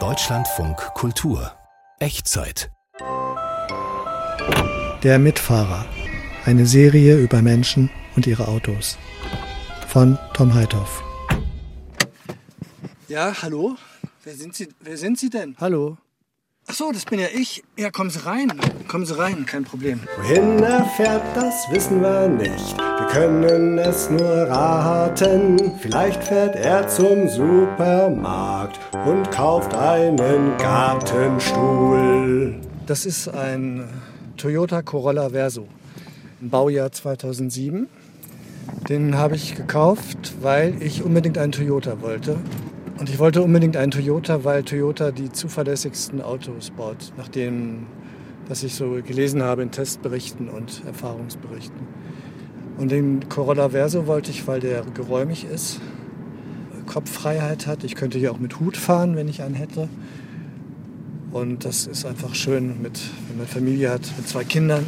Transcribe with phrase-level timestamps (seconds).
[0.00, 1.52] Deutschlandfunk Kultur
[1.98, 2.70] Echtzeit
[5.02, 5.84] Der Mitfahrer.
[6.46, 8.96] Eine Serie über Menschen und ihre Autos.
[9.88, 11.04] Von Tom Heithoff.
[13.08, 13.76] Ja, hallo?
[14.24, 15.54] Wer sind Sie, wer sind Sie denn?
[15.60, 15.98] Hallo.
[16.68, 17.64] Ach so, das bin ja ich.
[17.76, 18.52] Ja, kommen Sie rein.
[18.86, 20.00] Kommen Sie rein, kein Problem.
[20.16, 22.78] Wohin er fährt, das wissen wir nicht.
[22.78, 25.72] Wir können es nur raten.
[25.80, 32.60] Vielleicht fährt er zum Supermarkt und kauft einen Gartenstuhl.
[32.86, 33.88] Das ist ein
[34.36, 35.66] Toyota Corolla Verso.
[36.40, 37.88] Im Baujahr 2007.
[38.88, 42.36] Den habe ich gekauft, weil ich unbedingt einen Toyota wollte.
[42.98, 47.86] Und ich wollte unbedingt einen Toyota, weil Toyota die zuverlässigsten Autos baut, nach dem,
[48.48, 51.80] was ich so gelesen habe in Testberichten und Erfahrungsberichten.
[52.78, 55.80] Und den Corolla Verso wollte ich, weil der geräumig ist,
[56.86, 57.84] Kopffreiheit hat.
[57.84, 59.88] Ich könnte hier auch mit Hut fahren, wenn ich einen hätte.
[61.32, 64.86] Und das ist einfach schön, mit, wenn man Familie hat, mit zwei Kindern.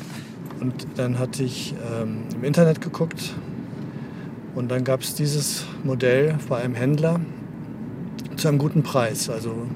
[0.60, 3.34] Und dann hatte ich ähm, im Internet geguckt
[4.54, 7.20] und dann gab es dieses Modell bei einem Händler
[8.36, 9.28] zu einem guten Preis.
[9.28, 9.66] Also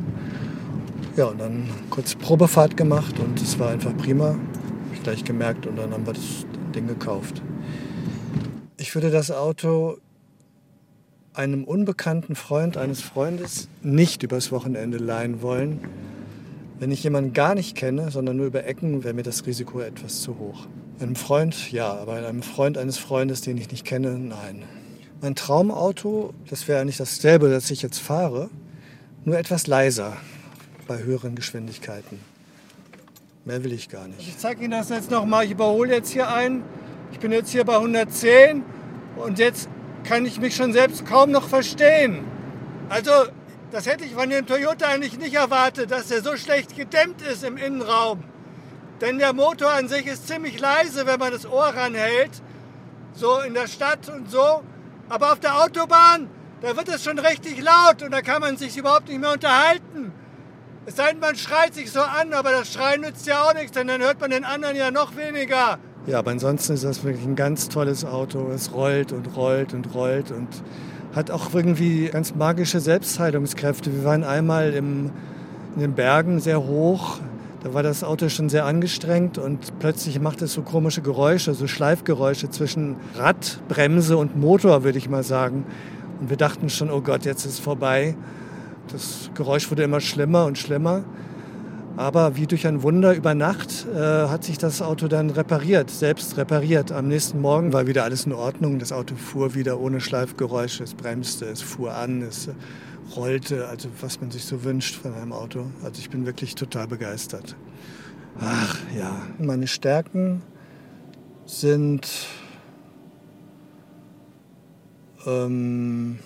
[1.17, 4.27] ja, und dann kurz Probefahrt gemacht und es war einfach prima.
[4.27, 4.39] Habe
[4.95, 7.43] ich gleich gemerkt und dann haben wir das Ding gekauft.
[8.77, 9.99] Ich würde das Auto
[11.35, 15.81] einem unbekannten Freund eines Freundes nicht übers Wochenende leihen wollen.
[16.79, 20.21] Wenn ich jemanden gar nicht kenne, sondern nur über Ecken, wäre mir das Risiko etwas
[20.21, 20.67] zu hoch.
[21.01, 24.63] Einem Freund, ja, aber einem Freund eines Freundes, den ich nicht kenne, nein.
[25.21, 28.51] Mein Traumauto, das wäre eigentlich dasselbe, das ich jetzt fahre,
[29.25, 30.17] nur etwas leiser
[30.87, 32.21] bei höheren Geschwindigkeiten.
[33.45, 34.21] Mehr will ich gar nicht.
[34.21, 35.45] Ich zeige Ihnen das jetzt nochmal.
[35.45, 36.63] Ich überhole jetzt hier ein.
[37.11, 38.63] Ich bin jetzt hier bei 110
[39.17, 39.69] und jetzt
[40.05, 42.25] kann ich mich schon selbst kaum noch verstehen.
[42.89, 43.11] Also,
[43.73, 47.43] das hätte ich von dem Toyota eigentlich nicht erwartet, dass er so schlecht gedämmt ist
[47.43, 48.23] im Innenraum.
[49.01, 52.31] Denn der Motor an sich ist ziemlich leise, wenn man das Ohr ranhält.
[53.15, 54.63] So in der Stadt und so.
[55.09, 56.29] Aber auf der Autobahn,
[56.61, 60.13] da wird es schon richtig laut und da kann man sich überhaupt nicht mehr unterhalten.
[60.87, 63.73] Es sei denn, man schreit sich so an, aber das Schreien nützt ja auch nichts,
[63.73, 65.79] denn dann hört man den anderen ja noch weniger.
[66.07, 68.51] Ja, aber ansonsten ist das wirklich ein ganz tolles Auto.
[68.51, 70.49] Es rollt und rollt und rollt und
[71.15, 73.93] hat auch irgendwie ganz magische Selbstheilungskräfte.
[73.93, 75.11] Wir waren einmal im,
[75.75, 77.19] in den Bergen sehr hoch.
[77.69, 81.67] Da war das Auto schon sehr angestrengt und plötzlich macht es so komische Geräusche, so
[81.67, 85.67] Schleifgeräusche zwischen Rad, Bremse und Motor, würde ich mal sagen.
[86.19, 88.17] Und wir dachten schon, oh Gott, jetzt ist es vorbei.
[88.91, 91.05] Das Geräusch wurde immer schlimmer und schlimmer.
[91.99, 96.39] Aber wie durch ein Wunder über Nacht äh, hat sich das Auto dann repariert, selbst
[96.39, 96.91] repariert.
[96.91, 98.79] Am nächsten Morgen war wieder alles in Ordnung.
[98.79, 100.85] Das Auto fuhr wieder ohne Schleifgeräusche.
[100.85, 102.49] Es bremste, es fuhr an, es
[103.17, 103.69] rollte.
[103.69, 105.71] Also was man sich so wünscht von einem Auto.
[105.83, 107.57] Also ich bin wirklich total begeistert.
[108.41, 109.21] Ach ja.
[109.39, 110.43] Meine Stärken
[111.47, 112.09] sind
[115.27, 116.19] ähm,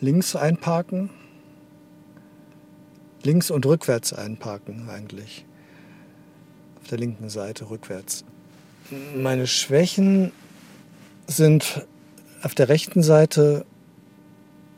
[0.00, 1.10] links einparken
[3.24, 5.44] links und rückwärts einparken eigentlich.
[6.80, 8.24] Auf der linken Seite rückwärts.
[9.16, 10.32] Meine Schwächen
[11.26, 11.86] sind
[12.44, 13.64] auf der rechten Seite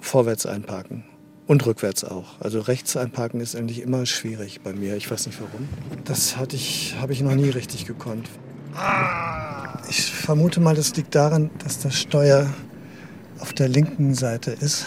[0.00, 1.04] vorwärts einparken
[1.46, 2.40] und rückwärts auch.
[2.40, 4.96] Also rechts einparken ist eigentlich immer schwierig bei mir.
[4.96, 5.68] Ich weiß nicht warum.
[6.04, 8.28] Das hatte ich, habe ich noch nie richtig gekonnt.
[9.88, 12.52] Ich vermute mal, das liegt daran, dass das Steuer
[13.40, 14.86] auf der linken Seite ist.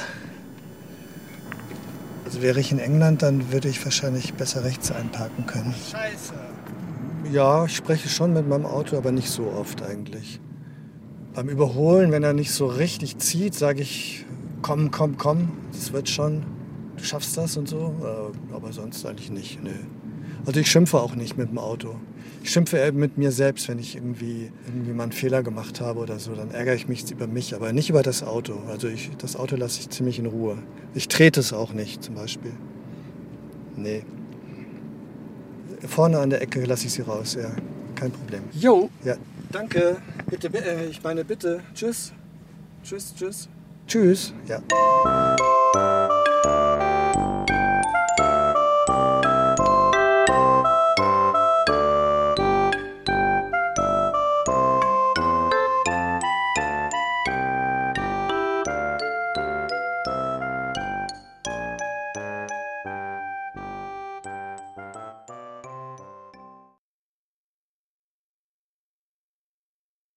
[2.25, 5.73] Also wäre ich in England, dann würde ich wahrscheinlich besser rechts einparken können.
[5.91, 6.33] Scheiße.
[7.31, 10.39] Ja, ich spreche schon mit meinem Auto, aber nicht so oft eigentlich.
[11.33, 14.25] Beim Überholen, wenn er nicht so richtig zieht, sage ich,
[14.61, 16.43] komm, komm, komm, das wird schon,
[16.97, 17.95] du schaffst das und so.
[18.01, 19.71] Äh, aber sonst eigentlich nicht, nö.
[20.45, 21.95] Also ich schimpfe auch nicht mit dem Auto.
[22.41, 25.99] Ich schimpfe eher mit mir selbst, wenn ich irgendwie, irgendwie mal einen Fehler gemacht habe
[25.99, 26.33] oder so.
[26.33, 28.53] Dann ärgere ich mich über mich, aber nicht über das Auto.
[28.67, 30.57] Also ich, das Auto lasse ich ziemlich in Ruhe.
[30.93, 32.53] Ich trete es auch nicht zum Beispiel.
[33.75, 34.03] Nee.
[35.87, 37.51] Vorne an der Ecke lasse ich sie raus, ja.
[37.99, 38.43] Kein Problem.
[38.53, 38.89] Jo.
[39.03, 39.15] Ja.
[39.51, 39.97] Danke.
[40.29, 41.61] Bitte, äh, ich meine bitte.
[41.73, 42.13] Tschüss.
[42.83, 43.49] Tschüss, tschüss.
[43.87, 44.33] Tschüss.
[44.47, 45.35] Ja.